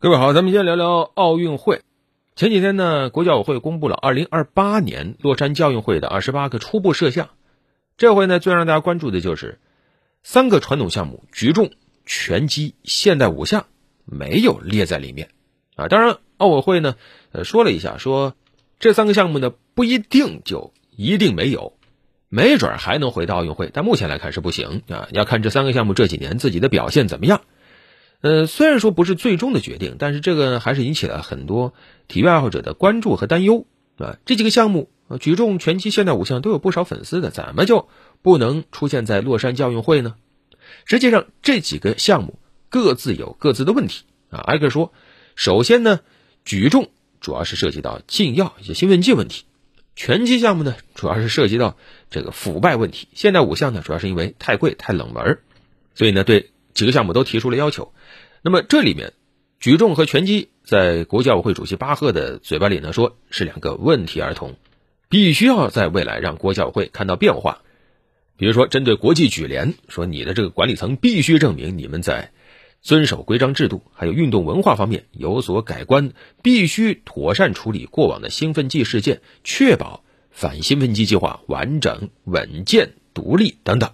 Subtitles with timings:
[0.00, 1.82] 各位好，咱们先聊聊奥运会。
[2.36, 7.30] 前几天呢，国际奥委会公布了2028年洛杉矶奥运会的28个初步设项。
[7.96, 9.58] 这回呢，最让大家关注的就是
[10.22, 11.72] 三个传统项目——举重、
[12.06, 13.66] 拳击、现代五项
[14.04, 15.30] 没有列在里面
[15.74, 15.88] 啊。
[15.88, 16.94] 当然，奥委会呢，
[17.42, 18.36] 说了一下，说
[18.78, 21.72] 这三个项目呢不一定就一定没有，
[22.28, 25.08] 没准还能回到奥运会，但目前来看是不行啊。
[25.10, 27.40] 要看这三个项目这几年自己的表现怎么样。
[28.20, 31.72] 呃，虽然说不是最终的决定，但是这个还是引起了很多
[32.08, 33.66] 体育爱好者的关注和担忧
[33.96, 34.18] 啊。
[34.26, 37.88] 这几个项目，举重、拳击、现代五项都有不少粉丝的，怎么就
[38.22, 40.16] 不能出现在洛杉矶奥运会呢？
[40.84, 42.38] 实际上，这几个项目
[42.68, 44.40] 各自有各自的问题啊。
[44.40, 44.92] 挨个说，
[45.36, 46.00] 首先呢，
[46.44, 46.90] 举重
[47.20, 49.44] 主要是涉及到禁药一些兴奋剂问题，
[49.94, 51.76] 拳击项目呢主要是涉及到
[52.10, 55.38] 这个腐败问题，现代五项呢主要是因为太贵太冷门，
[55.94, 57.92] 所以呢对几个项目都提出了要求。
[58.40, 59.12] 那么这里面，
[59.58, 64.54] 举重和拳击在国际奥委会主席巴赫的嘴巴里呢，说是两个问题儿童，
[65.08, 67.62] 必须要在未来让国际奥委会看到变化。
[68.36, 72.30] 比如说，针对国际举联，说你的这个管理层必须证明你们在
[72.80, 76.12] 遵守规章制度，还有运动文化方面有所改观，
[76.44, 83.90] 必须妥善处理过往的兴奋剂事件，确保反兴奋剂计划完整、稳健、独立等等。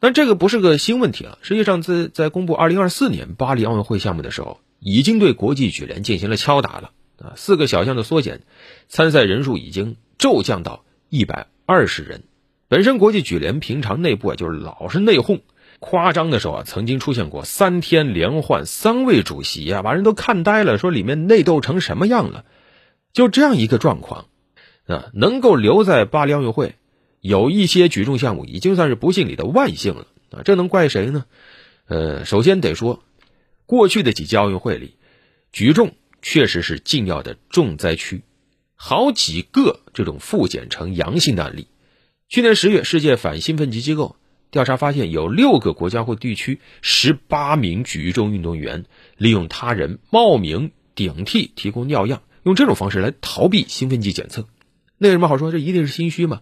[0.00, 1.38] 但这个不是个新问题啊！
[1.42, 7.34] 实际上，在在公布二零二四年巴黎奥运会项目的时候，已经对国际举联进行了敲打了啊。
[7.36, 8.40] 四个小项的缩减，
[8.88, 12.22] 参赛人数已经骤降到一百二十人。
[12.66, 15.40] 本身国际举联平常内部啊就是老是内讧，
[15.80, 22.46] 夸张的时候啊曾经出现过三天连换三位主席啊，把人都看呆了，说里面内斗成什么样了？
[23.12, 24.28] 就这样一个状况
[24.86, 26.76] 啊，能够留在巴黎奥运会。
[27.20, 30.42] 有一些举重项目已经算是不幸里的万幸了啊！
[30.44, 31.26] 这能怪谁呢？
[31.86, 33.02] 呃，首先得说，
[33.66, 34.96] 过去的几届奥运会里，
[35.52, 38.22] 举重确实是禁药的重灾区，
[38.74, 41.66] 好几个这种复检呈阳性的案例。
[42.28, 44.16] 去年十月，世界反兴奋剂机构
[44.50, 48.84] 调查发现，有六个国家或地区十八名举重运动员
[49.16, 54.46] 利用他人冒名顶替提供尿样，用这种方式来逃避兴奋剂检测。
[54.96, 55.50] 那有什么好说？
[55.52, 56.40] 这一定是心虚嘛？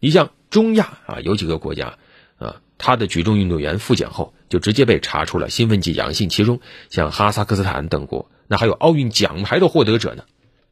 [0.00, 1.98] 你像中亚啊，有几个国家
[2.38, 6.60] 啊，他的举重运动员复检后就直接被查出了兴奋剂阳性，其中
[6.90, 10.24] 像哈萨克斯坦等国，那还有奥运奖牌的获得者呢。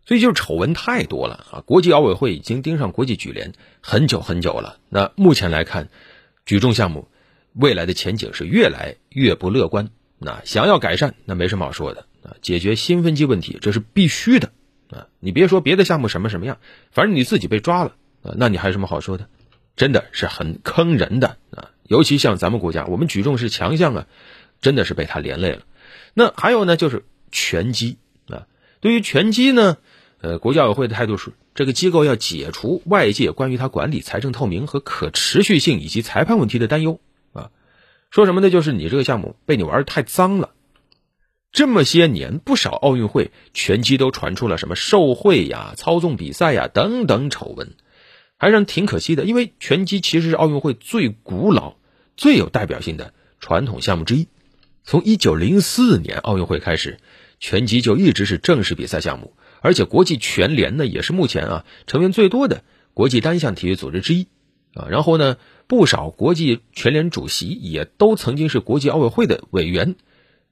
[0.04, 1.60] 所以就是丑闻太多了啊！
[1.64, 4.78] 国际奥委会已经盯上国际举联很久很久了。
[4.88, 5.90] 那目前来看，
[6.44, 7.06] 举重项目
[7.52, 9.90] 未来的前景是越来越不乐观。
[10.18, 14.50] 那想要改善，那没什么好说的啊，解决兴奋剂问题这是必须的
[14.90, 15.06] 啊！
[15.20, 16.58] 你别说别的项目什么什么样，
[16.90, 17.94] 反正你自己被抓了。
[18.22, 19.28] 啊，那你还有什么好说的？
[19.74, 21.70] 真的是很坑人的啊！
[21.84, 24.06] 尤其像咱们国家，我们举重是强项啊，
[24.60, 25.62] 真的是被他连累了。
[26.12, 27.96] 那还有呢，就是拳击
[28.28, 28.46] 啊。
[28.80, 29.78] 对于拳击呢，
[30.20, 37.00] 呃，国际奥委会的态度是，这个机构要解除外界关于他管理财政透明和可持续性以及裁判问题的担忧
[37.32, 37.50] 啊。
[38.10, 38.50] 说什么呢？
[38.50, 40.50] 就是你这个项目被你玩的太脏了。
[41.50, 47.74] 这么些年，不少奥运会拳击都传出了什么受贿呀、操纵比赛呀等等丑闻。
[48.42, 51.76] 还是挺可惜的，因为拳击其实是奥运会最古老、
[52.16, 54.26] 最有代表性的传统项目之一。
[54.82, 56.98] 从一九零四年奥运会开始，
[57.38, 62.64] 拳击就一直是正式比赛项目，而且国际拳联呢也是目前啊成员最多的
[62.94, 64.26] 国际单项体育组织之一
[64.74, 64.88] 啊。
[64.90, 65.36] 然后呢，
[65.68, 69.94] 不少国际拳联主席也都曾经是国际奥委会的委员。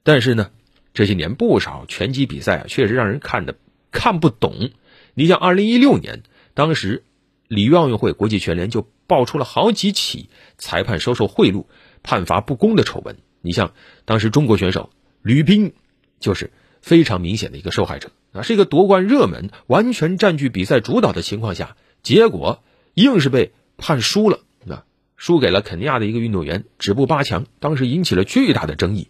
[0.03, 0.51] 但是呢，
[0.93, 3.57] 这些年不少拳击比赛啊，确实让人看的
[3.91, 4.69] 看不懂。
[5.13, 7.03] 你像二零一六年，当时。
[7.51, 11.65] 里约奥运会国际拳联就爆出了好几起裁判收受贿赂、
[12.01, 13.17] 判罚不公的丑闻。
[13.41, 13.73] 你像
[14.05, 14.89] 当时中国选手
[15.21, 15.73] 吕斌，
[16.21, 16.49] 就是
[16.81, 22.63] 非常明显的一个受害者啊，是一个夺冠热门、完全占据比赛主导的情况下，结果
[22.93, 24.39] 硬是被判输了
[24.69, 24.85] 啊，
[25.17, 29.09] 输给了肯尼亚的一个运动员，止步八强，当时引起了巨大的争议。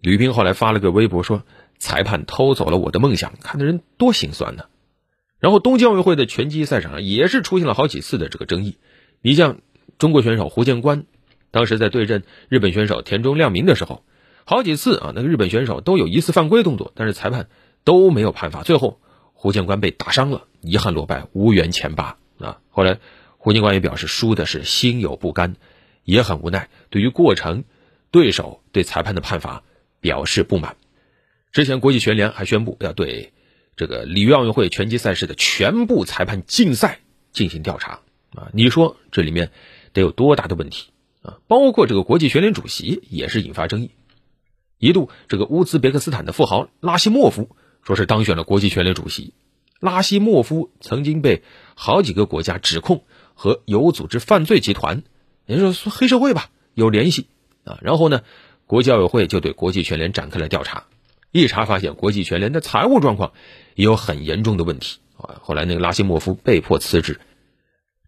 [0.00, 1.44] 吕斌后来发了个微博说
[1.78, 4.64] ：“裁判偷走了我的梦想，看的人多心酸呢。”
[5.38, 8.78] 然后，东京奥运会的拳击赛场上也是出现了好几次的这个争议。
[9.20, 9.58] 你像
[9.98, 11.04] 中国选手胡建关，
[11.50, 14.02] 当时在对阵日本选手田中亮明的时候，
[14.44, 17.48] 好几次啊，那个日本选手都有疑似犯规动作，但是裁判
[17.84, 18.62] 都没有判罚。
[18.62, 18.98] 最后，
[19.34, 22.58] 胡建关被打伤了，遗憾落败，无缘前八啊。
[22.70, 22.98] 后来，
[23.36, 25.56] 胡建关也表示输的是心有不甘，
[26.04, 26.70] 也很无奈。
[26.88, 27.64] 对于过程、
[28.10, 29.62] 对手对裁判的判罚
[30.00, 30.76] 表示不满。
[31.52, 33.34] 之前，国际拳联还宣布要对。
[33.76, 37.00] 这个里约奥运会拳击赛事的全部裁判竞赛
[37.32, 38.00] 进行调查
[38.34, 38.48] 啊！
[38.52, 39.52] 你说这里面
[39.92, 40.88] 得有多大的问题
[41.20, 41.38] 啊？
[41.46, 43.90] 包括这个国际拳联主席也是引发争议。
[44.78, 49.34] 一度这个乌兹别克斯坦的富豪拉希莫夫说是当选了国际拳联主席。
[49.78, 51.42] 拉希莫夫曾经被
[51.74, 55.02] 好几个国家指控和有组织犯罪集团，
[55.44, 57.26] 也就是说黑社会吧，有联系
[57.64, 57.78] 啊。
[57.82, 58.22] 然后呢，
[58.64, 60.86] 国际奥委会就对国际拳联展开了调查，
[61.36, 63.32] 一查发现国际拳联的财务状况
[63.74, 65.40] 也有很严重的问题啊。
[65.42, 67.20] 后来那个拉希莫夫被迫辞职，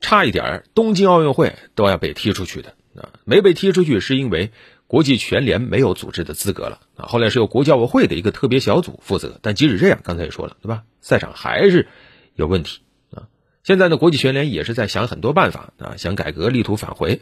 [0.01, 4.51] 差一点东京奥运会都要被踢出去的啊，没被踢出去是因为。
[4.89, 7.05] 国际拳联没有组织的资格了啊！
[7.09, 10.85] 后来是由国际奥委会的一个特别小组负责，但即使这样，刚才也说了，对吧？
[11.03, 11.89] 赛场还是
[12.35, 13.29] 有问题啊！
[13.63, 17.21] 现在呢，国际拳联也是在想很多办法啊，想改革，力图返回，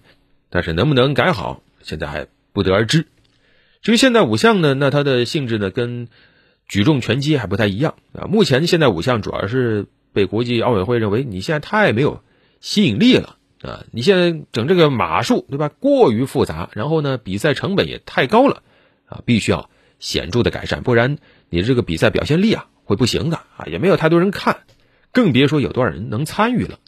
[0.48, 3.08] 但是能不能改好，现在还不得而知。
[3.82, 6.08] 至于现代五项呢，那它的性质呢，跟
[6.68, 8.26] 举重、拳击还不太一样啊。
[8.26, 12.22] 目前现代五项主要是被国际奥委会认为你现在太没有
[12.60, 13.36] 吸引力了。
[13.62, 15.70] 啊，你现在整这个码数，对吧？
[15.80, 18.62] 过于复杂，然后呢，比赛成本也太高了，
[19.06, 21.16] 啊，必须要显著的改善，不然
[21.48, 24.58] 你这个比赛表现力啊会不行的啊，也没有太多人看，
[25.10, 26.78] 更别说有多少人能参与了。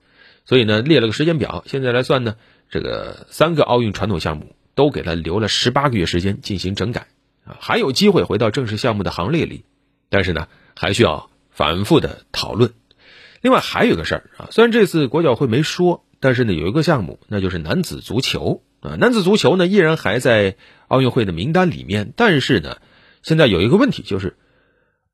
[0.44, 2.36] 所以呢，列了个时间表，现在来算呢，
[2.68, 7.08] 这个三个奥运传统项目都给他留了十八个月时间进行整改，
[7.44, 9.64] 啊，还有机会回到正式项目的行列里，
[10.08, 10.46] 但是呢，
[10.76, 12.72] 还需要反复的讨论。
[13.40, 16.04] 另外还有个事儿啊，虽然这次国脚会没说。
[16.20, 18.96] 但是呢，有一个项目，那就是男子足球啊。
[18.96, 20.56] 男子足球呢，依然还在
[20.88, 22.12] 奥运会的名单里面。
[22.16, 22.78] 但是呢，
[23.22, 24.36] 现在有一个问题，就是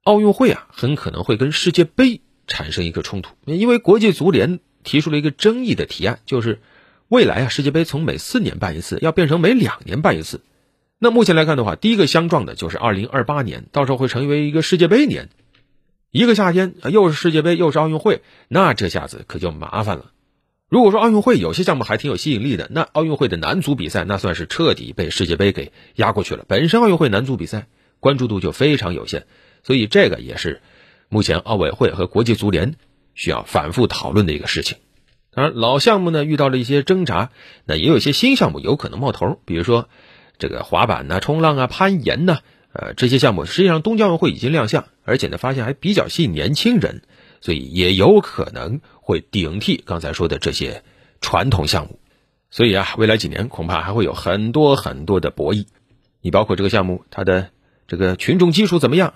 [0.03, 3.35] 奥运会啊，很可能会跟世界杯产生一个冲突。
[3.45, 6.63] 因为国际足联提出了一个争议的提案，就是
[7.09, 10.41] 未来啊，世界杯从每四年办一次，要变成每两年办一次。
[10.99, 15.29] 那目前来看的话，第一个相撞的就是二零二八年，到时候会成为一个世界杯年。
[16.11, 20.13] 一个夏天又是世界杯，又是奥运会，那这下子可就麻烦了。
[20.69, 26.45] 如果说奥运会有些项目还挺有吸引力的，那奥运会的男足比赛那算是彻底被世界杯给压过去了。
[26.49, 27.67] 本身奥运会男足比赛
[28.01, 29.27] 关注度就非常有限，
[29.63, 30.63] 所以这个也是
[31.09, 32.77] 目前奥委会和国际足联
[33.15, 34.79] 需要反复讨论的一个事情。
[35.35, 37.31] 当然，老项目呢遇到了一些挣扎，
[37.65, 39.89] 那也有一些新项目有可能冒头，比如说
[40.39, 42.39] 这个滑板呐、冲浪啊、攀岩呐，
[42.73, 47.03] 呃，这些项目实际上东京奥运会已经亮相，而且呢发现还比较吸引年轻人。
[47.41, 50.83] 所以也有可能会顶替刚才说的这些
[51.21, 51.99] 传统项目，
[52.49, 55.67] 所以啊，未来几年恐怕还会有很多很多的博弈。
[56.23, 57.51] 你包括这个项目它的
[57.87, 59.13] 这个群众基础怎么样，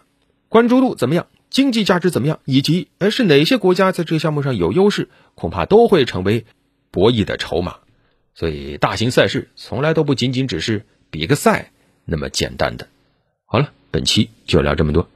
[0.50, 6.44] 关注度怎么样，经济价值怎么样，以及哎是哪些国家在这个项目上有优势，恐怕都会成为
[6.90, 7.76] 博弈的筹码。
[8.34, 11.72] 所以大型赛事从来都不仅仅只是比个赛
[12.04, 12.86] 那么简单的。
[13.46, 15.08] 好了，本期就聊这么多。